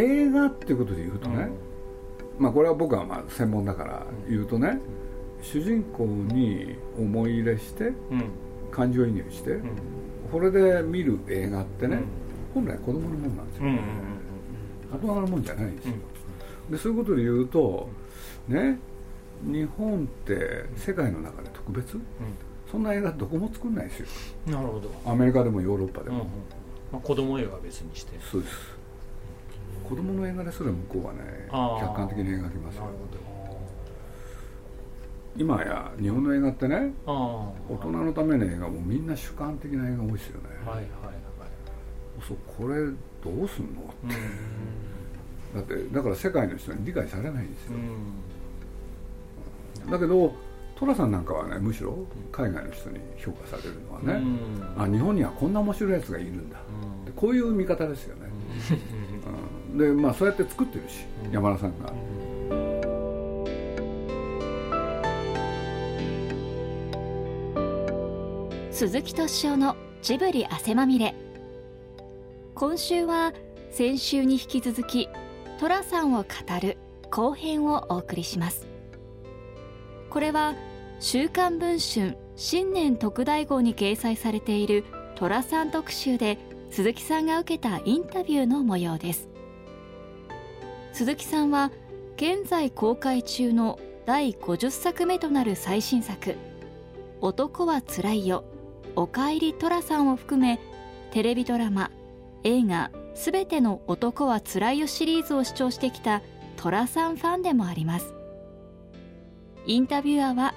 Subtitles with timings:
[0.00, 1.48] 映画っていうことで言うとね、
[2.38, 4.78] まあこれは僕はまあ専門だから言うとね、
[5.42, 7.92] 主人公に思い入れして、
[8.70, 9.58] 感情移入して、
[10.30, 12.00] これで見る映画ってね、
[12.54, 13.64] 本来子供のものなんですよ、
[14.92, 15.94] 大人のもんじゃないんですよ、
[16.70, 17.88] でそういうことで言うと
[18.48, 18.78] ね
[19.42, 21.98] 日本って世界の中で特別、
[22.70, 24.06] そんな映画どこも作んないですよ。
[24.46, 26.26] なるほど、アメリカでもヨーロッパでも、
[26.92, 28.18] まあ、子供映画は別にして。
[28.30, 28.79] そうです
[29.90, 31.18] 子供の映画ですら向こうはね
[31.80, 32.84] 客観的に描きますよ。
[35.36, 40.90] 今や日本の映画ってね大人のための映画もみんな主観的な映画多いですよね、あはいはいはい。
[42.26, 42.94] そうこれど
[43.42, 43.92] うすんの？
[44.04, 44.10] うん。
[45.56, 47.72] だってだから世界の人に理解されないんですよ、
[49.86, 49.90] うん。
[49.90, 50.32] だけど
[50.78, 51.98] 寅さんなんかはねむしろ
[52.30, 54.22] 海外の人に評価されるのはね、
[54.78, 56.58] あ日本にはこんな面白いやつがいるんだ、
[57.16, 58.22] こういう見方ですよね、
[58.72, 59.09] うん
[59.76, 61.92] でまあそうやって作ってるし、山田さんが、
[68.70, 71.14] 鈴木敏夫のジブリ汗まみれ。
[72.54, 73.32] 今週は
[73.70, 75.08] 先週に引き続き
[75.58, 76.26] 寅さんを語
[76.60, 76.76] る
[77.10, 78.66] 後編をお送りします。
[80.10, 80.54] これは
[81.00, 86.36] 「週刊文春新年特大号」に掲載されている寅さん特集で
[86.70, 89.29] 鈴木さんが受けたインタビューの模様です
[90.92, 91.70] 鈴木さんは
[92.16, 96.36] 現在公開中の第50作目となる最新作
[97.20, 98.44] 「男はつらいよ
[98.96, 100.58] おかえり寅さんを含め
[101.12, 101.90] テレビドラマ
[102.44, 106.22] 映画「すべての男はつらいよ」シリーズを視聴してきた
[106.56, 108.14] 寅さんファンでもあります。
[109.66, 110.54] インタビュアーは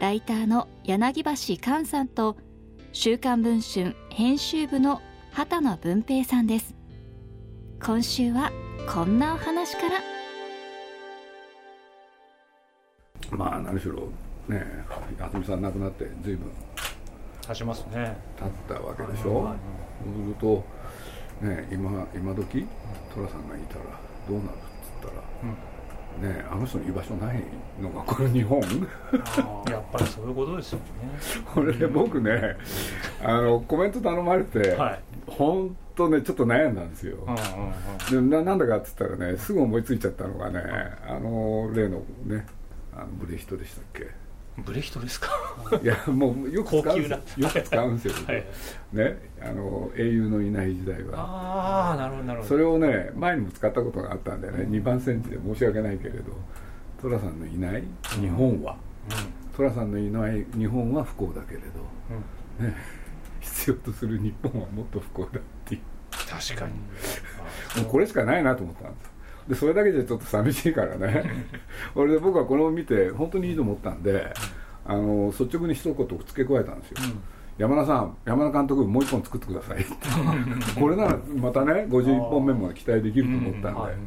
[0.00, 2.36] ライターの柳橋寛さんと
[2.92, 6.74] 「週刊文春」編集部の畑野文平さんです。
[7.82, 8.50] 今週は
[8.88, 10.00] こんなお話から。
[13.36, 14.08] まあ何しろ
[14.48, 14.64] ね
[15.18, 16.50] 渥美さん亡くなって随分
[17.42, 18.16] 立ちますね。
[18.36, 19.54] 経ったわけでしょ、はい
[20.02, 20.64] そうすると
[21.46, 22.66] ね今今時
[23.14, 23.84] 寅さんがいたら
[24.28, 24.50] どうなるっ
[24.82, 27.42] つったら、ねあの人の居場所ない
[27.80, 28.60] のがこの日本。
[28.60, 30.84] やっぱりそういうことですよね。
[31.54, 32.56] これで僕ね
[33.22, 35.00] あのコメント頼まれて、はい。
[35.28, 38.30] 本当ねちょっと悩んだんですよ、うんうんうん。
[38.30, 40.60] でななんだかっつったらねすぐ思いついちゃったのがね
[41.06, 42.46] あの例のね
[42.94, 44.08] あのブレヒトでしたっけ。
[44.58, 45.30] ブレヒトですか？
[45.82, 47.16] いやもうよく使うんですな。
[47.16, 48.46] よよく使うんですよ、はい。
[48.92, 51.18] ねあの英雄のいない時代は。
[51.18, 52.48] ああなるほどなるほど。
[52.48, 56.32] それをね前にも使ったことがあったんでね2番センチで申し訳ないけれど
[57.00, 57.84] 寅さんのいない
[58.20, 58.76] 日本は。
[59.56, 62.74] 寅さんのいない日本は不幸だけれど、ね、
[63.40, 65.40] 必要とする日本はもっと不幸だ
[66.10, 66.72] 確かに。
[67.82, 69.10] もうこれしかないなと思ったんです
[69.48, 71.24] でそれだけじゃちょっと寂しいからね。
[71.94, 74.32] 俺で僕はこれを見て本当にいいと思ったんで
[74.84, 76.96] あの率直に一言付け加えたんですよ、
[77.58, 79.84] 山田さん山田監督もう一本作ってください
[80.78, 84.00] これならまたね51本目も期待できると思ったんで、はいはいうん。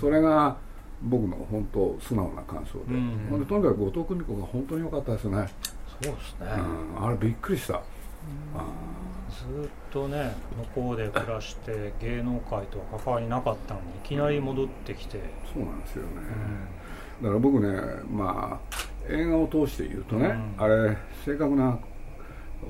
[0.00, 0.56] それが
[1.02, 5.48] 僕の本当素直な感想で,、うんほんでとにかく後藤久美子が本当に良かったですね、
[6.02, 6.46] そうですね。
[6.98, 7.80] うん、あれびっくりした、
[9.34, 10.34] ずっとね
[10.74, 15.20] 向こうで暮らして芸能界とは関わりなかったのにいきなり戻ってきて、
[15.52, 16.08] そうなんですよね、
[17.22, 17.68] だから僕ね
[18.10, 20.64] まあ映画を通して言うとね、うん。
[20.64, 21.78] あれ正確な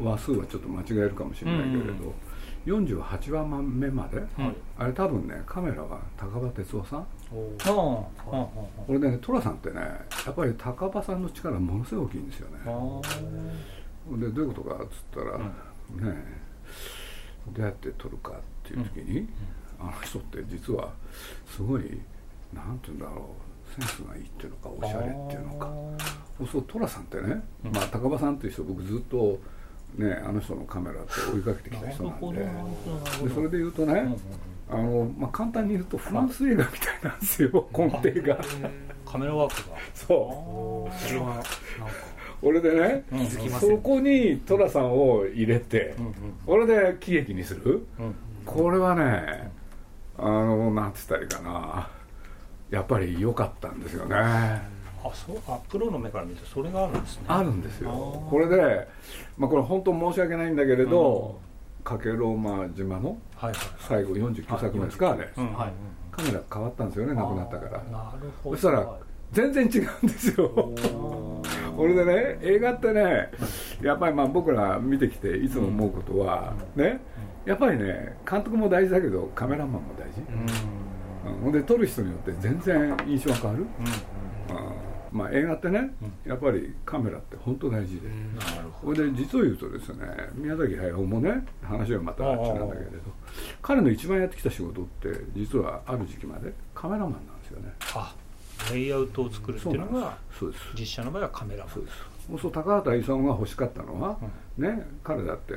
[0.03, 2.13] 話数はちょっと間違えるかもしれないけれど、
[2.67, 4.29] 48話目まで、はい。
[4.79, 7.57] あれ多分ねカメラは高場哲夫さんこ
[8.89, 9.81] れね寅さんってね
[10.27, 12.59] やっぱり高場さんの力ものすごい大きいんですよね。
[12.67, 16.44] ああでどういうことかっつったら、ね
[17.53, 19.29] どうやって撮るかっていう時に、
[19.79, 20.93] あの人って実は
[21.47, 22.01] すごい
[22.53, 23.29] なんて言うんだろ
[23.79, 25.71] うセンスがいいっていうのかおしゃれっていうのか。
[26.39, 29.39] そうそう寅さんってね、まあ、高場さんっていう人僕ずっと
[29.97, 32.39] ねあの人のカメラって追いかけてきた人なんで。
[32.39, 34.15] でそれで言うとね、
[34.71, 38.39] あのまあ、簡単に言うとフランス映画みたいなんですよ根底が。
[39.05, 39.77] カメラワークが。
[39.95, 41.07] そう。
[41.07, 41.45] それはなんか
[42.45, 43.05] 俺でね、
[43.59, 45.95] そこに寅さんを入れて、
[46.47, 47.87] 俺で喜劇にする？
[47.99, 48.15] うん。
[48.45, 49.51] これはね
[50.19, 51.89] あのなんつったらいいかな。
[52.71, 54.61] やっぱり良かったんですよね、あ
[55.13, 57.25] そうあプロの目から見るとそれがあるんですね。
[57.29, 57.91] あるんですよ。
[58.29, 58.89] これで、
[59.39, 61.39] まあ、これ本当申し訳ないんだけれど、
[61.85, 63.17] かけローマ島の
[63.79, 65.29] 最後49作目ですかあれ、
[66.11, 67.71] カメラ変わったんですよね亡くなったから。
[67.71, 68.57] なるほど。
[68.57, 68.99] そしたら
[69.31, 70.75] 全然違うんですよ
[71.77, 73.31] これでね映画ってね
[73.83, 77.01] やっぱりまあ僕ら見てきていつも思うことは、ね
[77.45, 80.23] やっぱりね監督も大事だけどカメラマンも大事、
[81.45, 83.69] うん、で撮る人によって全然印象が変わる、うん
[85.15, 85.95] まあ、映画ってね、
[86.27, 89.05] やっぱりカメラって本当大事で、なるほど。
[89.05, 92.97] で実を言うとですね宮崎駿もね話はまたあっちなんだけれど
[93.63, 97.73] 彼の一番やってきた仕事って実はある時期までカメラマンなんですよね。
[97.95, 98.13] あ
[98.73, 100.65] レイアウトを作るっていうのがそうです。
[100.79, 101.75] 実写の場合はカメラマン。
[101.75, 101.97] そうです。
[102.41, 104.17] そう高畑勲が欲しかったのは、
[104.59, 105.55] うん、ね彼だって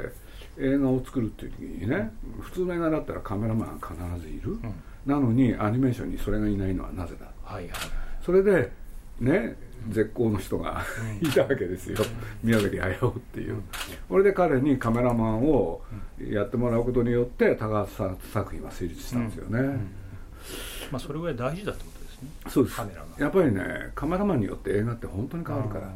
[0.59, 4.73] 映画を作るっていう時にね、うん、普通の映画だったらカメラマン必ずいる、うん、
[5.05, 7.73] なのにアニメーションにそれがいないのはなぜだ、はいはい、
[8.21, 8.69] それで
[9.19, 9.55] ね
[9.89, 10.83] 絶好の人が
[11.21, 11.99] いたわけですよ、
[12.43, 13.61] 宮崎駿っていう、
[14.09, 15.81] これで彼にカメラマンを
[16.19, 19.79] やってもらうことによって高橋作品は成立したんですよね、
[20.91, 21.85] まあ、それぐらい大事だと
[22.25, 22.51] ですね。
[22.51, 22.81] そうです。
[23.19, 25.87] やっぱりねカメラマンによって映画って本当に変わるから。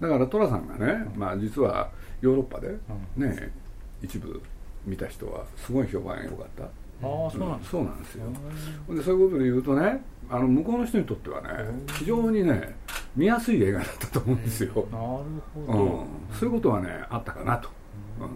[0.00, 1.90] だから寅さんがね、まあ、実は
[2.20, 2.78] ヨーロッパで
[3.16, 3.52] ね、
[4.00, 4.40] 一部
[4.86, 6.64] 見た人はすごい評判が良かった。
[6.64, 6.68] あ
[7.00, 8.24] そうなんです、そうなんですよ。
[8.88, 11.48] でそういうことで言うとねあの向こうの人にとってはね
[11.98, 12.76] 非常にね
[13.16, 15.24] 見やすい映画だったと思うんですよ、なるほ
[15.66, 17.68] ど、うん、そういうことはねあったかなと、
[18.20, 18.28] うん、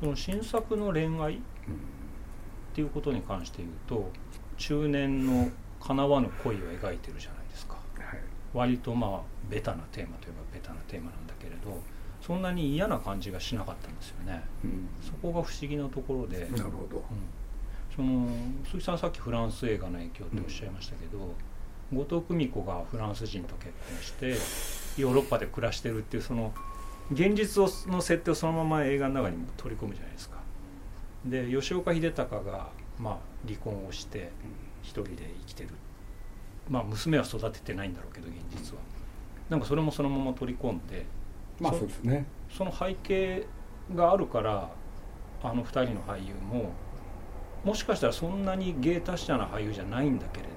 [0.00, 1.38] その新作の恋愛っ
[2.74, 4.10] ていうことに関して言うと
[4.58, 5.48] 中年の
[5.82, 8.20] 叶わぬ恋を描いてるじゃないですか、はい、
[8.54, 9.20] 割とまあ
[9.50, 11.80] ベタなテーマといえばベタなテーマなんだけれど
[12.20, 17.04] そんなに嫌な感じがしなかったんですよね、うん、そこが不思議なところでなるほど、うん、
[17.94, 18.28] その
[18.64, 21.34] 鈴木さんさっきフランス映画の影響っておっしゃいましたけど、
[21.92, 26.52] うん、後藤久美子がフランス人と結婚してヨーロッパで暮らしてるっていうその
[27.10, 30.36] 現実の設定をそのまま映画の中にも取り込むじゃないですか。
[31.26, 32.68] で吉岡秀隆が、
[32.98, 34.30] まあ、離婚をして
[34.82, 35.70] 一人で生きてる。
[36.68, 38.82] まあ娘は育ててないんだろうけど現実は。
[39.50, 41.04] なんかそれもそのまま取り込んで
[41.60, 42.26] まあそうですね。
[42.50, 43.46] その背景
[43.94, 44.70] があるから
[45.42, 46.72] あの2人の俳優も
[47.64, 50.50] もしかしたらそんなに芸達者な俳優じゃないんだけれど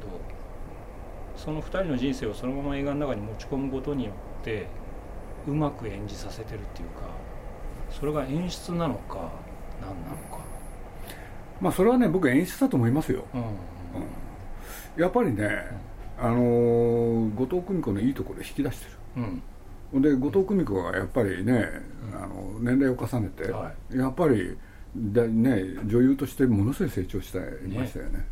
[1.36, 4.12] その2人の人生をそのまま映画の中に持ち込むことによ
[4.42, 4.68] って
[5.48, 7.10] うまく演じさせてるっていうか
[7.92, 9.30] それが演出なのか
[9.82, 10.44] 何なのか。
[11.62, 13.48] まあそれはね僕演出だと思いますよ、うんうん、
[14.98, 15.68] やっぱりね、
[16.18, 18.92] あのー、後藤久美子のいいところ引き出してる、
[19.94, 20.02] うん。
[20.02, 21.70] で後藤久美子がやっぱりね、
[22.14, 24.58] あの年齢を重ねて、はい、やっぱり
[24.96, 28.26] だ、ね、女優としてものすごい成長していましたよね、ね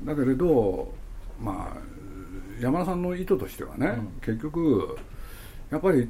[0.00, 0.92] うん、だけれど
[1.40, 1.80] まあ
[2.60, 4.96] 山田さんの意図としてはね、うん、結局
[5.70, 6.08] やっぱり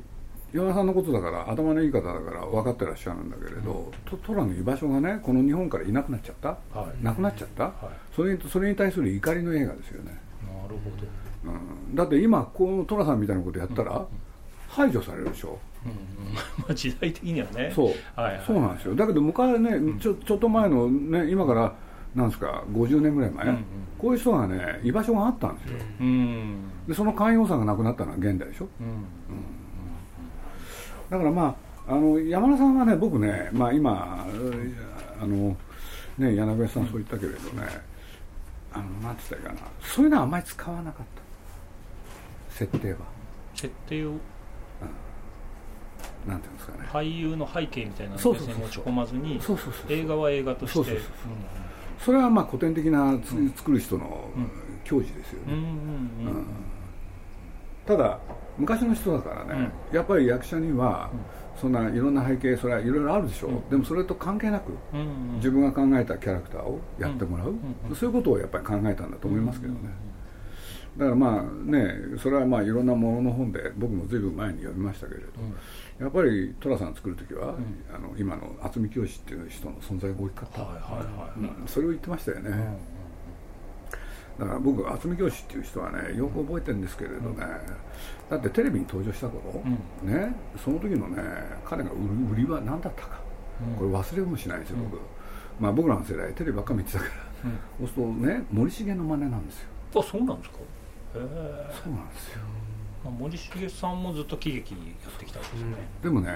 [0.52, 6.48] 山田さんのことだから頭のいい方だから分かってらっしゃるんだけれど、うん、トラの居場所がねこの日本からいなくなっちゃった、
[6.78, 10.18] はい、なくなっちゃった、はい、それにそれに対する怒りの映画ですよね。
[10.42, 11.06] なるほど。
[11.44, 14.06] うん、だって今この寅さんみたいなことやったら、
[14.68, 17.70] 排除されるでしょ、うんうん、 まあ時代的にはね。
[17.74, 17.86] そう、
[18.20, 18.94] はいはい、そうなんですよ。
[18.94, 21.74] だけど昔ね、ちょちょっと前のね今から
[22.14, 23.64] なんですか50年ぐらい前、うんうん、
[23.98, 26.56] こういう人がね居場所があったんですよ、うん、
[26.86, 28.86] でその寛容さがなくなったのは現代でしょ、うん。
[28.86, 29.02] うん、
[31.10, 31.56] だからま
[31.88, 34.26] ああの山田さんはね僕ね、まあ今、
[35.20, 35.56] あの
[36.18, 37.66] ね柳部さんそう言ったけれどね、
[38.72, 39.70] あのなんて言ったらいいかな。
[39.80, 41.06] そういうのはあんまり使わなかっ
[42.50, 42.54] た。
[42.54, 42.98] 設定は。
[43.54, 44.18] 設定を、うん、
[46.30, 46.88] なんていうんですかね。
[46.92, 49.40] 俳優の背景みたいなのを持ち込まずに
[49.88, 51.00] 映画は映画として。
[51.98, 53.18] それはまあ古典的な
[53.56, 54.28] 作る人の
[54.84, 55.54] 矜持ですよね
[57.88, 58.18] ただ
[58.58, 61.10] 昔の人だからね、うん、やっぱり役者には、
[61.58, 67.54] そんないろんな背景それはいろいろあるでしょう、うん、でもそれと関係なく、うんうん、自分が考えたキャラクターをやってもらう、
[67.96, 69.78] そういうことをやっぱり考えたんだと思いますけどね、
[70.98, 75.26] だからまあねそれはまあいろんなものの本で僕も随分前に読みましたけれど、
[75.98, 80.76] うん、やっぱり寅さん作る時は、うん、あの今の渥美清っていう人の存在が大きかった、はいは
[81.38, 82.50] いはい、それを言ってましたよね、
[84.38, 87.44] だから僕渥美清っていう人はねよく覚えてるんですけれどね、
[88.30, 89.62] だってテレビに登場した頃、
[90.02, 91.22] ねその時のね
[91.64, 93.20] 彼が売りは何だったか、
[93.76, 95.00] これ忘れもしないですよ僕、
[95.58, 97.10] まあ僕らの世代テレビばっか見てたから、
[97.80, 99.68] そうするとね森重の真似なんですよ。
[99.96, 100.58] あそうなんですか？
[101.14, 102.40] そうなんですよ、
[103.02, 104.78] まあ、森重さんもずっと喜劇や
[105.08, 106.32] ってきたんですよね、でもね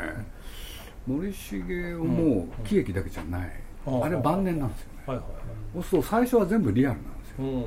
[1.06, 3.50] 森重はもう喜劇だけじゃない、
[3.86, 5.26] あれ晩年なんですよね、はいはい、
[5.74, 7.64] そうすると最初は全部リアルなんですよ、うん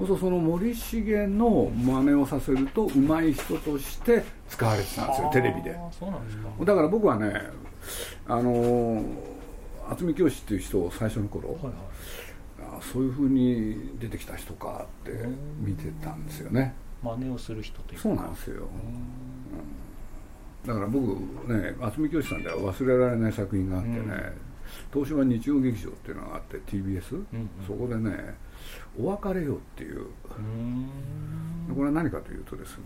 [0.00, 5.76] うん、そうその森重の真似をさせると上手い人として使われてたんですよテレビで。
[5.98, 6.64] そうなんですか。
[6.64, 7.42] だから僕はね
[8.26, 9.02] あの
[9.88, 11.72] 渥美清っていう人を最初の頃、はいはい。
[12.92, 15.12] そういうふうに出てきた人かって
[15.60, 16.74] 見てたんですよね。
[17.02, 18.68] 真似をする人というそうなんですよ、
[20.66, 21.06] だから僕
[21.46, 24.32] ね渥美清さんでは忘れられない作品があってね、
[24.92, 28.34] 東芝日曜劇場っていうのがあって TBS、うんうん、そこでね
[28.98, 30.06] 「お別れよ」っていう。
[31.74, 32.84] これは何かというとですね。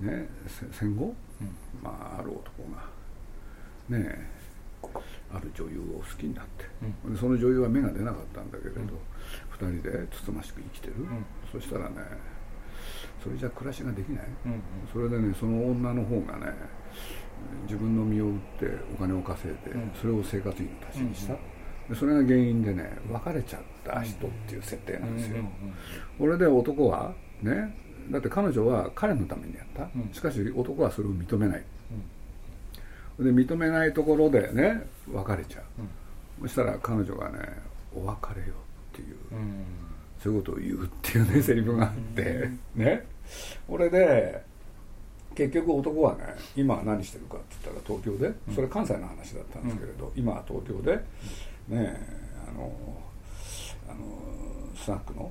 [0.00, 0.28] ね
[0.72, 2.96] 戦後、うん、まあある男が。
[3.88, 4.36] ね
[5.32, 6.64] ある女優を好きになって、
[7.04, 8.88] うん、でその女優は芽が出なかったんだけれど、うん、
[9.76, 11.96] 2人でつつましく生きてる、うん、そしたらね
[13.22, 14.60] それじゃ暮らしができない、うんうん、
[14.92, 16.52] それでねその女の方がね
[17.64, 21.40] 自分の身を売ってお金を稼いで、それを生活費の足しにした、で
[21.94, 25.36] それが原因でね別れちゃった人っていう設定なんですよ、
[26.18, 27.76] これで男はね
[28.10, 31.64] だって彼女は彼のためにやった、しかし男はそれを認めない、
[33.18, 37.38] で認めないところでね別れちゃう、そしたら彼女がね
[37.94, 38.54] お別れよ
[38.92, 39.16] っていう、
[40.22, 43.06] そういうことを言うっていうねセリフがあって、ね。
[43.66, 44.42] これで
[45.34, 51.04] 結局男はね今何してるかって言ったら東京でそれ関西の話だったんですけれど、今は東京で
[51.68, 51.98] ね
[52.48, 52.72] あの
[53.88, 54.00] あの
[54.76, 55.30] スナックの,、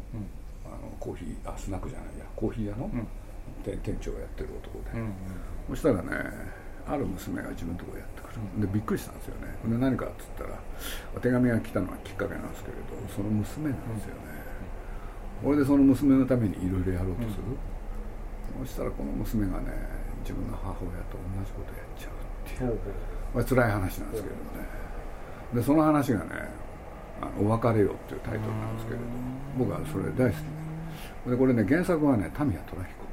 [0.65, 2.89] あのコーヒーあスナックじゃないやコーヒー屋の、
[3.63, 4.85] 店長をやってる男で、
[5.69, 6.31] そしたらね
[6.87, 9.55] ある娘が自分のところやってくる、でびっくりしたんですよね。
[9.65, 10.59] で何かっつったら
[11.15, 12.83] お手紙が来たのはきっかけなんですけれど
[13.15, 14.21] その娘なんですよね、
[15.43, 17.43] これでその娘のためにいろいろやろうとする、
[18.65, 19.71] そしたらこの娘がね
[20.21, 22.95] 自分の母親と同じことやっちゃうっていう。
[23.33, 24.84] これ辛い話なんですけれどね
[25.53, 26.25] でその話がね
[27.21, 29.03] 「あのお別れよ」っていうタイトルなんですけれど
[29.57, 30.39] 僕はそれ大好き
[31.25, 31.31] で。
[31.31, 33.05] でこれね原作はねタミヤ虎彦。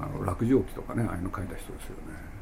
[0.00, 2.34] あの落城記とかねああいうの書いた人ですよね。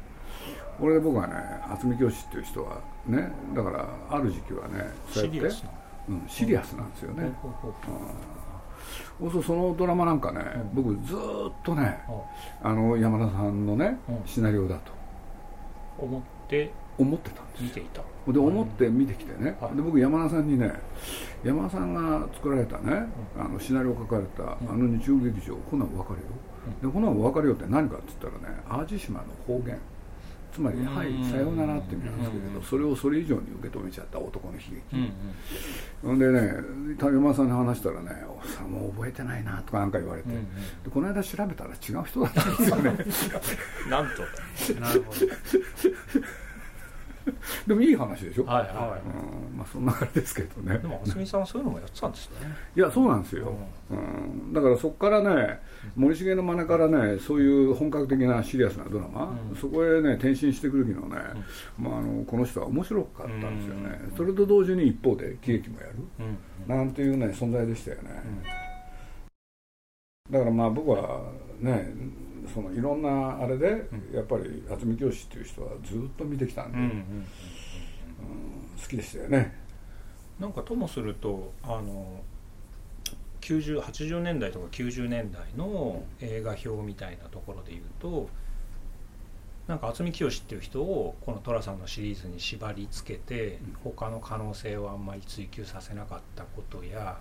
[0.79, 1.33] これで僕はね
[1.69, 7.31] 渥美清っていう人はねだからある時期はねそうやってうん、シリアスなんですよね、
[9.19, 10.41] うん、そうそのドラマなんかね、
[10.75, 11.17] うん、僕ずっ
[11.63, 11.99] とね、
[12.61, 14.91] あの山田さんのね、シナリオだと。
[15.97, 18.01] 思って思ってたんです見ていた
[18.31, 20.71] で思って見てきてね、で僕山田さんにね
[21.43, 23.05] 山田さんが作られたね、
[23.37, 26.21] あのシナリオ書かれた、あの日曜劇場「ほな別れよ」
[26.81, 29.77] で「ほな別れよ」って何かっつったらね淡路島の方言。
[30.53, 34.59] つまり「はいさようなら」って意味なんですけれどそれをそれ以上に受け止めちゃった男の悲
[34.91, 35.11] 劇。
[36.03, 36.53] ほんでね
[36.99, 38.09] 谷山さんに話したらね
[38.45, 40.29] 「さもう覚えてないな」とかなんか言われて。
[40.29, 40.37] で
[40.91, 42.83] この間調べたら違う人だったんですよね。
[43.89, 44.79] なんと。
[44.79, 45.19] なるほど
[47.67, 48.45] でもいい話でしょ。
[48.45, 50.77] はいはい、うん、まあそんな感じですけどね。
[50.77, 52.55] でも蓮見さんはそういうのもやってたんですね。
[52.75, 53.53] いやそうなんですよ、
[53.91, 55.59] うん、だからそこからね
[55.95, 61.17] 森重の真似からねそういう本格的なシリアスなドラマ、うん、そこへね転身してくる時のね、
[61.77, 65.93] まあ、あのこの人は面白かったんですよね、それと同時に一方で喜劇もやる、
[66.67, 68.23] なんていうね存在でしたよね、
[70.29, 71.21] だからまあ僕は
[71.59, 71.93] ね
[72.53, 77.25] そのいろんなあれで、やっぱり渥美清っていう人はずっと見てきたんで、うん、
[78.81, 79.53] 好きでしたよね。
[80.39, 82.21] なんかともするとあの
[83.41, 88.29] 80年代とか90年代の映画表みたいなところでいうと
[89.67, 97.17] なんか渥美清っていう人をこの寅さんのシリーズに縛り付けて他の可能性をあんまり追求させなかったことや、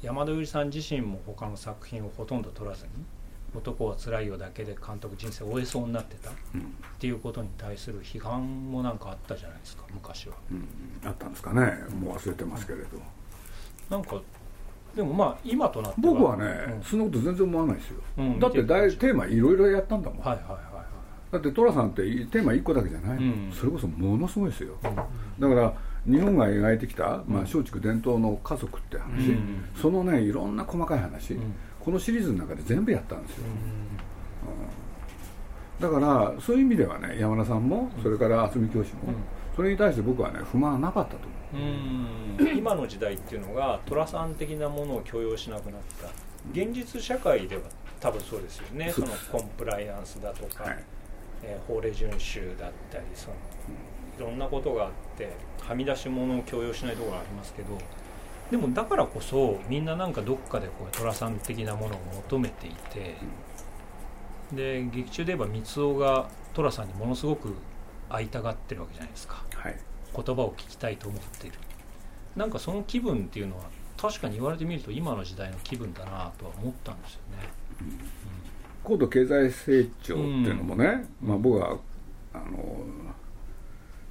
[0.00, 2.90] 山田裕二さん自身も他の作品をほとんど撮らずに
[3.54, 6.32] 男はつらいよだけで監督人生を終えそうになってた、っ
[6.98, 11.60] ていうことに対する批判もなんかあったじゃないですか昔は、うん、あったんですかね。
[12.00, 12.86] もう忘れてますけれど、
[13.88, 14.20] なんか
[14.94, 16.44] でもまあ今となって僕はね、
[16.76, 20.18] うん、そんなこと全然思わないですよ、うん、だって大テーマいろいろやったんだもん。
[20.20, 20.74] はいはいはい
[21.34, 25.74] だって寅さんってテーマ1個だけじゃない、うん、それこそものすごいですよ、だから
[26.06, 29.36] 日本が描いてきた、まあ、松竹伝統の家族って話、
[29.74, 31.36] そのねいろんな細かい話、
[31.84, 33.44] このシリーズの中で全部やったんですよ、
[35.80, 39.00] だからそういう意味ではね山田さんもそれから渥美教師も、
[39.54, 41.34] それに対して僕はね不満はなかったと思う。
[42.56, 46.08] 今の時代っていうのが寅さん的なものを許容しなくなった。
[46.52, 47.62] 現実社会では
[48.00, 48.90] 多分そうですよね。
[48.90, 50.84] そのコンプライアンスだとか、はい、
[51.42, 53.36] えー、法令遵守だったりその、
[54.18, 57.78] いろんなことがあってはみ出し物を強要しないところがありますけど
[58.50, 61.98] でもだからこそみんななんかどっかでこう寅さん的なものを
[62.28, 63.16] 求めていて、
[64.52, 67.54] で劇中で言えば三生が寅さんにものすごく
[68.08, 69.76] 会いたがってるわけじゃないですか、はい、
[70.14, 71.58] 言葉を聞きたいと思っている。
[72.36, 73.64] なんかその気分っていうのは
[73.96, 77.48] 確かに言われてみると今の時代の気分だなとは思ったんですよね、
[77.80, 77.98] うん、
[78.82, 81.78] 高度経済成長っていうのもね、うん、まあ、僕は
[82.32, 82.84] あの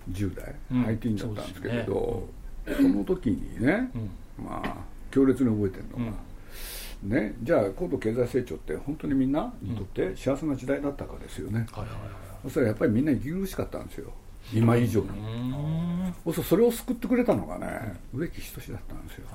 [0.09, 2.27] 10代、うん、IT だったんですけれど、
[2.65, 3.89] そ、ね,、の時にね、
[4.37, 4.75] まあ
[5.11, 6.11] 強烈に覚えてるのが、
[7.03, 11.97] ね、じゃあ高度経済成長って本当にみんなにとって幸せな時代だったかですよね、はいはいはい、
[12.43, 14.11] そしたらやっぱりみんな息苦しかったんですよ。
[14.51, 15.07] 今以上に。
[16.33, 19.27] そそれを救ってくれたのがね植木仁だったんですよ。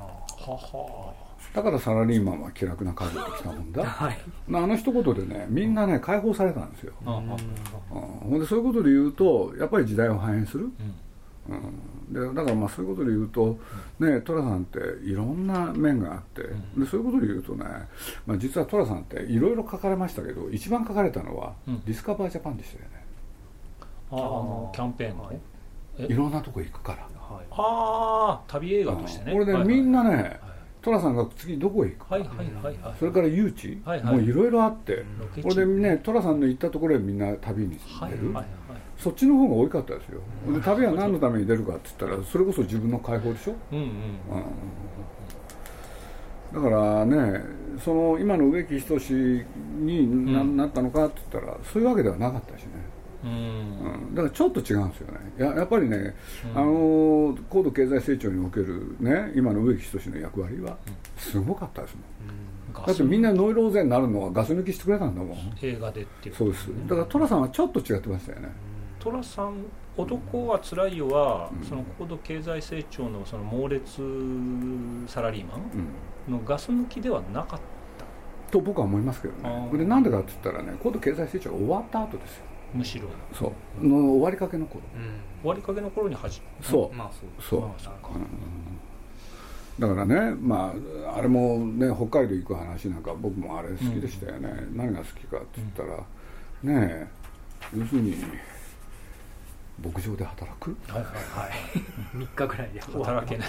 [1.55, 4.19] だからサラリーマンは気楽な稼業ときたもんだ、 はい、
[4.53, 10.73] あの一言でねみんなね解放されたんですよ、ほんでそういうことで言うとやっぱり時代を反映する、うん、
[12.11, 13.59] でだからまあそういうことで言うと、
[14.01, 17.65] ね、寅さんっていろんな面があって、でそういうことで言うとね、
[18.27, 21.55] まあ、実は寅さんっていろいろ書かれましたけど一番書かれたのは
[21.87, 23.05] 「ディスカバー・ジャパン」でしたよね、
[24.11, 25.31] あのキャンペーンの。
[25.31, 25.41] ね
[25.99, 26.15] い。
[26.15, 29.33] ろんなとこ行くから、はい、ああ旅映画としてね。
[29.33, 30.39] これね、みんなね、
[30.83, 35.05] 寅さんが次どこへ行くか、はいはいはいはい、それから誘致、はいはい、もういろいろあって、
[35.43, 38.68] これでね寅さんの行ったところへみんな旅に出る、はいはい
[38.99, 40.21] そっちの方が多かったですよ。
[40.53, 43.85] で旅は何のために出るかって言ったらそれこそ自分の解放でしょ、うんうん。
[46.57, 47.45] うん、だからね
[47.85, 49.47] その今の植木仁
[49.79, 52.69] にな,、なったのかって言ったらそういうわけではなかったしね。
[53.25, 55.19] うん、だからちょっと違うんですよね。
[55.39, 56.15] ややっぱりね、
[56.55, 60.77] うん、あの高度経済成長におけるね今の植木仁の役割は
[61.17, 65.37] すごかったですもん、うん、だってみんなノイローゼになるのはガス抜きしてくれたんだもん。
[65.63, 66.69] 映画でっていう、そうです。
[66.89, 68.49] だから寅さんはちょっと違ってましたよね
[68.99, 69.65] 寅さん
[69.97, 74.01] 男はつらいよは、その高度経済成長のその猛烈
[75.09, 77.61] サラリーマンのガス抜きではなかっ
[77.99, 78.53] た。
[78.53, 79.71] と僕は思いますけどね。
[79.73, 82.45] でなんでかって言ったらね高度経済成長が終わった後ですよ。
[82.75, 83.09] むしろ。
[83.33, 83.87] そう。
[83.87, 85.03] の終わりかけの頃、うん、
[85.43, 86.95] 終わりかけの頃に始めそう。
[86.95, 88.19] まあそうそう、そうか、う
[89.81, 90.73] ん、だからねま
[91.07, 96.05] ああれもね北海道行く話なんか僕もあれ好きでしたよね、うん、何が好きかって言ったら、
[96.63, 97.11] ね
[97.77, 98.15] 要するに
[99.85, 100.77] 牧場で働く？
[100.89, 101.51] はいはいはい。
[102.17, 103.49] 3日ぐらいで働けない。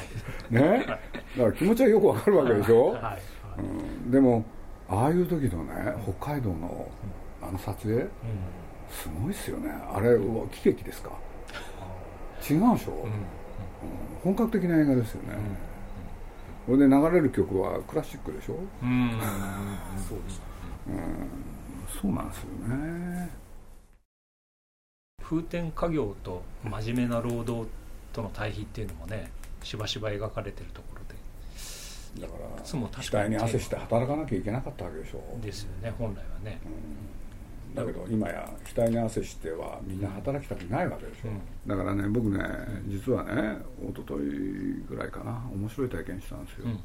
[0.50, 0.86] ね？
[1.38, 3.20] だから気持ちはよくわかるわけでしょ、はいはい、
[3.60, 3.62] う
[4.08, 4.46] ん、でも
[4.88, 6.90] ああいう時のね北海道の
[7.42, 8.10] あの撮影、うん。
[8.92, 9.70] すごいっすよね。
[9.94, 11.12] あれは喜劇ですか？
[12.50, 13.12] 違うでしょ、うん、
[14.24, 15.36] 本格的な映画ですよね、
[16.66, 18.56] これで流れる曲はクラシックでしょ？
[18.82, 19.20] うん。
[20.08, 20.42] そうです
[20.88, 21.30] うん。
[22.02, 23.30] そうなんですよね
[25.30, 27.68] 風天家業と真面目な労働
[28.14, 29.32] との対比っていうのもね
[29.64, 31.20] しばしば描かれてるところで。
[32.22, 35.22] だから額に汗して働かなきゃいけなかったわけでしょ。
[35.40, 36.70] ですよね本来はね、う
[37.74, 37.76] ん。
[37.76, 42.44] だけど今や額に汗してはみんな働きたくないわけでしょ、うん、だからね僕ね
[42.88, 46.80] 実はね一昨日ぐらいかな面白い体験したんですよ、うん、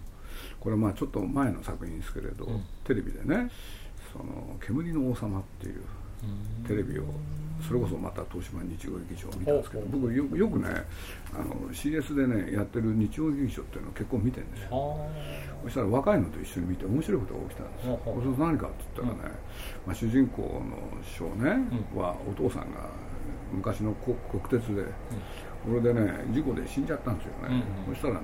[0.61, 3.51] これまあちょっと前の作品ですけれど、うん、テレビでね
[4.13, 5.83] 「その煙の王様」っていう
[6.67, 7.05] テレビを
[7.67, 10.69] それこそまた東芝日曜劇場を見たんですけど僕よよくね
[11.33, 15.01] あの CS でねやってる日曜劇場っていうのを結構見てるんですよ。
[15.65, 18.01] そしたら若いのと一緒に見て面白いことが起きたんですよ。
[18.05, 19.35] それ何かって言ったらね、
[19.87, 22.91] まあ、主人公の少年はお父さんが
[23.51, 24.15] 昔の国
[24.51, 24.85] 鉄で、
[25.65, 28.21] これでね事故で死んじゃったんですよね、そしたらね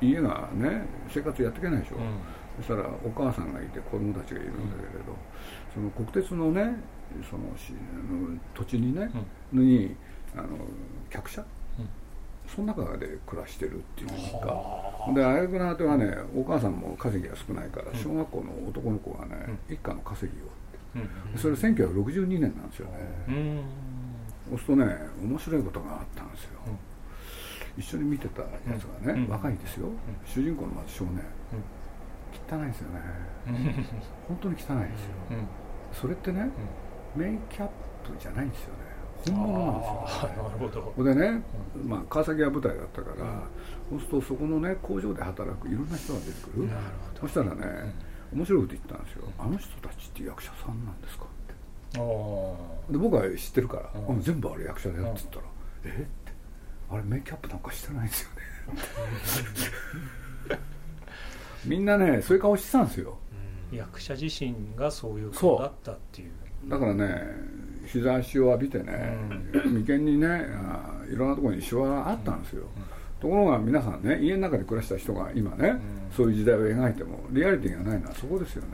[0.00, 1.96] 家がね生活やっていけないでしょ、
[2.62, 5.16] そしたらお母さんがいて子供たちがいるんだけれど、
[5.74, 6.76] その国鉄のね
[7.28, 7.42] その
[8.54, 9.10] 土地にね、
[9.52, 9.96] うん、に
[10.34, 10.48] あの
[11.10, 11.88] 客車、うん、
[12.46, 14.08] その中で暮らしてるっていう
[14.40, 23.62] かであやくなてはねお母さんも稼ぎが少ないから小学校の男の子がね、一家の稼ぎを、うん、それ1962年なんですよね、
[24.48, 26.50] そうするとね面白いことがあったんですよ、
[27.76, 28.48] 一緒に見てたや
[28.78, 29.88] つがね、若いですよ、
[30.24, 31.22] 主人公のまず少年、
[32.56, 33.00] 汚いですよね。
[34.28, 34.78] 本当に汚いですよ、
[35.92, 36.50] それってね、
[37.16, 37.68] メイキャッ
[38.04, 38.92] プじゃないんですよね。
[39.26, 41.04] 本物なんですよ、ね、なるほど。
[41.04, 41.42] でね、
[41.84, 43.42] まあ、川崎は舞台だったから、
[43.90, 46.68] そうするとそこのね工場で働くいろんな人が出てくる。
[47.20, 47.94] そしたらね、
[48.32, 52.92] 面白いこと言ったんですよ「あの人たちって役者さんなんですか?」って。
[52.92, 55.44] で僕は知ってるから「全部あれ役者だよ」って言ったら
[55.84, 55.88] 「え？
[55.88, 55.92] っ?」
[56.24, 56.32] て
[56.90, 58.36] 「あれメイキャップなんかしてないですよね」
[61.64, 63.18] みんなねそういう顔してたんですよ。
[63.70, 66.30] 役者自身がそういう顔だったっていう。
[66.68, 67.22] だからね
[67.86, 69.16] 日差しを浴びてね、
[69.52, 70.46] 眉間にね
[71.12, 72.64] いろんなところにシワがあったんですよ、
[73.20, 75.74] ところが皆さんね家の中で暮らした人が今ね、
[76.16, 78.68] そういう時代を描いてもリアリティがないのはそこですよね。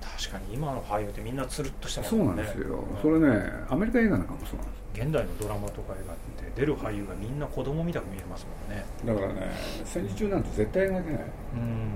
[0.00, 2.10] 確かに今の俳優ってみんなつるっとしたもんね。
[2.10, 8.84] そうなんですよ、それねアメリカ映画なんかもそうなんです現代のドラマとか映画って出る俳優がみんな子供みたく見えますもんね。
[9.04, 9.50] だからね
[9.84, 11.20] 戦時中なんて絶対描けない、
[11.54, 11.92] うん、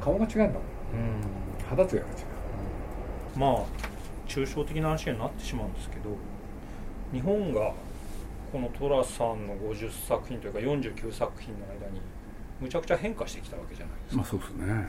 [0.00, 0.60] 顔が違うんだもん、うん、
[1.68, 3.92] 肌つやが違う、まあ
[4.26, 6.16] 抽象的な話になってしまうんですけど
[7.12, 7.72] 日本が
[8.50, 12.00] この寅さんの50作品というか49作品の間に
[12.60, 14.88] むちゃくちゃ変化してきたわけじゃないですか、まあ、そうですね。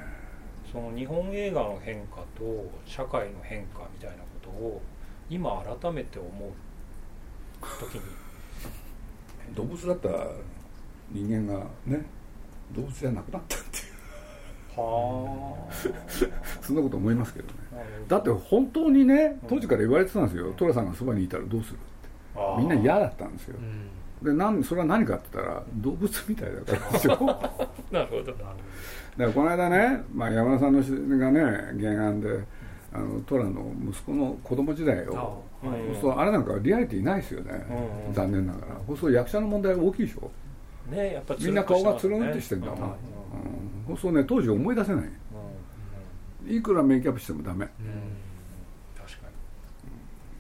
[0.72, 4.82] その日本映画の変化と社会の変化みたいなことを
[5.30, 6.52] 今改めて思う
[7.80, 8.02] 時に。
[9.56, 10.28] 動物だったら
[11.12, 12.06] 人間がね
[12.72, 13.80] 動物じゃなくなったってい
[14.78, 14.82] う。
[14.82, 15.74] はあ。
[16.62, 17.54] そんなこと思いますけどね。
[18.08, 20.54] だって本当にね当時から言われてたんですよ。
[20.54, 21.94] 寅さんがそばにいたらどうするって。
[22.58, 23.56] みんな嫌だったんですよ、
[24.22, 27.14] でなんそれは何かって言ったら動物みたいだからですよ。
[27.92, 28.24] なるほど。
[28.24, 28.46] だか
[29.18, 31.42] らこの間ね、まあ、山田さんのがね
[31.80, 32.40] 原案で
[32.94, 37.66] あの虎の息子の子供時代をあ,、はい、そうあれなんかリアリティないですよね、
[38.14, 38.96] 残念ながら。
[38.96, 40.30] そう役者の問題大きいでしょ。
[40.92, 42.90] ねやっぱみんな顔がつるんってしてんだもん、うん
[43.90, 45.06] うん、そうね当時思い出せない、
[46.50, 47.66] うん、いくらメイキャップしてもダメ、
[48.98, 49.28] 確か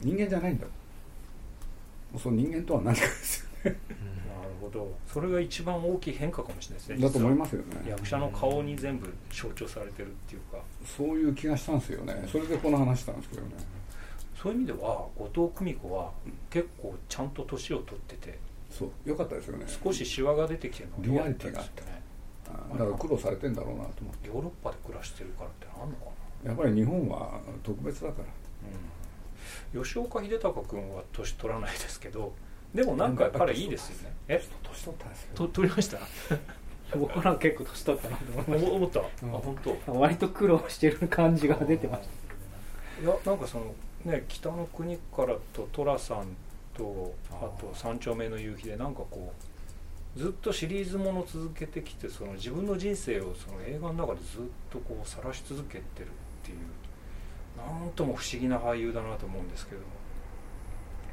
[0.04, 0.12] に。
[0.12, 0.68] 人間じゃないんだ。
[2.18, 3.78] その人間とは何かですよね
[4.64, 7.84] ほどそれが一番大きい変化かもしれないですねだと思いますよね。
[7.88, 10.58] 役者の顔に全部象徴されてるっていうか。
[10.86, 12.28] そういう気がしたんですよね。
[12.32, 13.50] それでこの話したんですけどね。
[14.42, 16.12] そういう意味では後藤久美子は
[16.50, 19.66] 結構ちゃんと年を取っててそうよかったですよね。
[19.68, 22.02] 少しシワが出てきてるのリアリティがあってね。
[22.72, 24.28] だから苦労されてんだろうなと思って。
[24.28, 26.06] ヨーロッパで暮らしてるからってあるのか
[26.44, 28.28] なやっぱり日本は特別だから、
[29.78, 32.34] うん、吉岡秀隆君は年取らないですけど
[32.74, 34.14] でもなんか彼いいですよね。
[34.28, 34.44] え？
[34.64, 35.98] 年取ったんですよと取りました？
[36.98, 38.72] 僕ら結構年取ったなと思いました。
[38.72, 40.00] 思った、あ本当？
[40.00, 42.08] 割と苦労してる感じが出てまし
[43.00, 43.04] た。
[43.04, 43.74] いやなんかその
[44.06, 46.28] ね北の国からと寅さん
[46.76, 49.34] とあと「三丁目の夕日」でなんかこ
[50.16, 56.10] うずっとシリーズもの続けてきてその自分の人生をその映画の中でずっとこう晒し続けてるっ
[56.44, 56.58] ていう
[57.58, 59.82] なんとも不思議な俳優だなと思うんですけど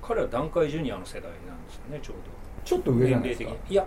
[0.03, 2.23] 彼は団塊ジュニアの世代なんですよねちょうど。
[2.65, 3.51] ちょっと上なんですか？
[3.69, 3.87] いや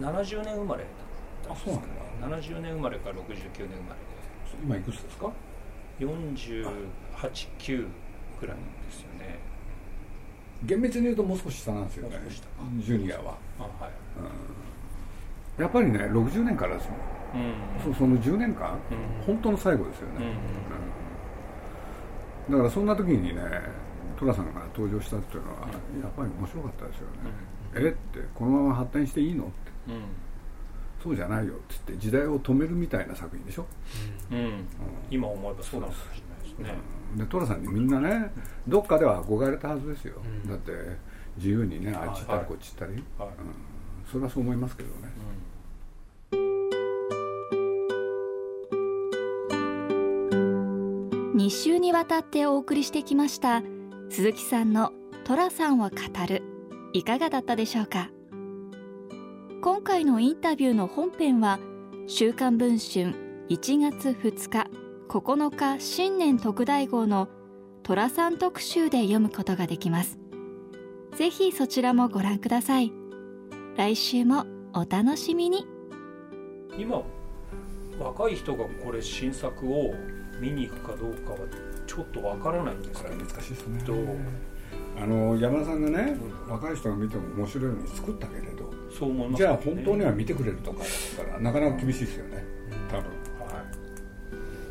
[0.00, 0.92] 70年生まれだっ
[1.48, 4.08] たんですかね70年生まれから69年生まれで。
[4.62, 5.30] 今いくつですか
[6.00, 7.88] ？489
[8.40, 9.38] くらいですよね。
[10.64, 12.18] 厳密に言うともう少し下なんですよね
[12.78, 13.30] ジュニアは、は
[13.86, 13.90] い。
[15.58, 16.96] うん、やっぱりね60年からですも
[17.40, 17.44] ん、
[17.86, 20.32] うん、そその10年間、うん、本当の最後ですよね、
[22.50, 23.42] だからそんな時にね
[24.18, 25.68] 寅さんが登場したっていうのは、
[26.02, 27.14] やっぱり面白かったですよね、
[27.76, 27.88] え？
[27.90, 29.44] ってこのまま発展していいの？
[29.44, 29.52] って、
[31.02, 33.66] そうじゃないよっつって時代を止めるみたいな作品でしょ、
[34.32, 34.66] うん。
[35.10, 36.00] 今思えばそうなんです
[36.58, 36.74] ね。
[37.16, 38.32] で寅さんにみんなね
[38.66, 40.72] どっかでは憧れたはずですよ、うん、だって
[41.36, 43.28] 自由にねあっち行ったりこっち行ったり、はい。
[43.28, 43.34] うん、
[44.10, 44.94] それはそう思いますけどね、
[46.32, 46.36] う
[51.36, 53.62] ん、2週にわたってお送りしてきました
[54.10, 54.92] 鈴木さんの
[55.24, 55.96] 「寅さんを語
[56.28, 56.42] る」
[56.94, 58.10] いかがだったでしょうか？
[59.60, 61.58] 今回のインタビューの本編は
[62.06, 63.14] 「週刊文春」
[63.50, 64.70] 1月2日
[65.08, 67.28] 9日新年特大号の
[67.82, 70.18] 寅さん特集で読むことができます。
[71.16, 72.92] ぜひそちらもご覧ください。
[73.76, 75.66] 来週もお楽しみに。
[76.78, 77.02] 今
[77.98, 79.94] 若い人がこれ新作を
[80.40, 83.14] 見に行くかどうかはょっとわからないんですけど。
[83.16, 83.80] 難しいですね。
[85.00, 88.68] あの山田さんがね、うん、若い人が見ても面白いように作ったけれど。
[88.90, 92.44] そう思います、ね、じゃあ本当には見てくれるとかだったらなかなか厳しいですよね、
[92.90, 93.28] 多分。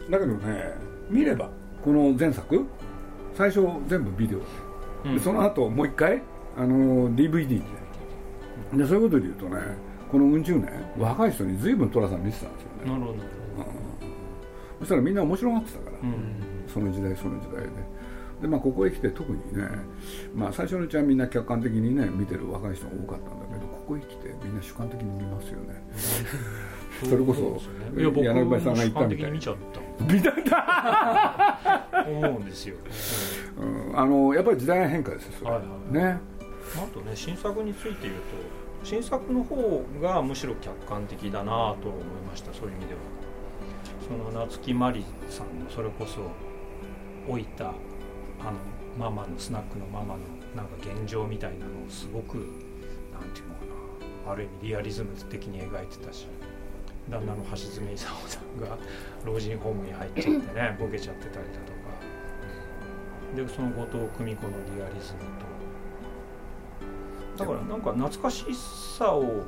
[0.10, 0.74] だけどね
[1.10, 1.50] 見れば
[1.84, 2.66] この前作
[3.36, 4.40] 最初全部ビデオ。
[4.40, 4.46] で
[5.06, 6.22] うん、その後もう一回
[6.58, 7.62] あの DVD で
[8.74, 9.62] でそういうことで言うとね
[10.12, 12.92] このうん十年若い人に随分寅さん見てたんですよね。
[12.92, 13.20] なるほど、うん、
[14.80, 16.16] そしたらみんな面白がってたから、うん、
[16.78, 17.70] その時代その時代で。
[18.42, 19.68] で、まあ、ここへ来て特にね、
[20.36, 25.84] まあ、最初のうちはみんな客観的にね見てる若い人が多かったんだけどここへ来てみんな主観的に見ますよね。
[27.04, 27.62] それこそ
[27.96, 29.38] 柳林さんが言ったみたいに。
[29.38, 29.56] 見ちゃっ
[30.46, 31.88] た。
[32.08, 32.76] 思うんですよ、
[33.58, 36.20] うん、あのやっぱり時代変化ですよそれ、はいはい、ね。
[36.76, 38.22] あとね新作について言うと
[38.84, 43.00] 新作の方がむしろ客観的だなと思いましたそういう意味では。
[44.08, 46.22] その夏木マリさんのそれこそ
[47.28, 47.74] 老いたあの
[48.98, 50.22] ママのスナックのママの
[50.56, 52.38] なんか現状みたいなのをすごく
[53.14, 53.66] なんていうのか
[54.26, 56.28] なある意味リアリズム的に描いてたし
[57.10, 58.78] 旦那の橋爪功さんが
[59.26, 61.78] 老人ホームに入っちゃってね ボケちゃってたりだとか。
[63.36, 65.20] でその後藤久美子のリアリズム
[67.36, 67.44] と。
[67.44, 68.46] だからなんか懐かし
[68.98, 69.44] さを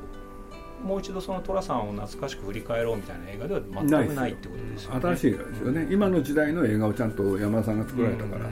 [0.83, 5.01] もう一度その寅さんを懐かしく振り返ろうみたいな映画では全くないってことですよね。
[5.01, 5.87] 新しい映画ですよね。
[5.91, 8.49] 今の時代の映画をちゃんと山田さんが作られたから、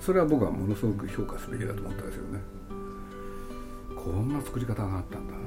[0.00, 2.40] それは僕はものすごく評価すべきだと思ったんですよね。
[3.94, 5.40] こんな作り方があったんだ、うん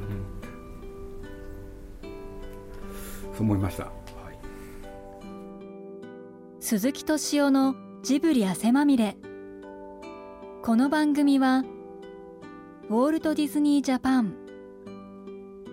[3.33, 3.93] そう思いました、はい、
[6.59, 9.15] 鈴木敏夫のジブリ汗まみれ。
[10.61, 11.63] この番組は
[12.89, 14.33] ウォールト・ディズニー・ジャパン